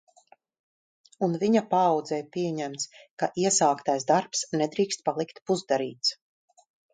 [1.27, 2.87] Un viņa paaudzē pieņemts,
[3.25, 6.17] ka iesāktais darbs nedrīkst palikt pusdarīts.